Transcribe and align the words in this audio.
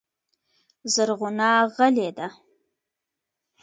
زرغونه 0.93 1.49
غلې 1.75 2.09
ده. 2.17 2.27